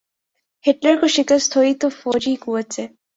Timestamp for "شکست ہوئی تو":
1.07-1.89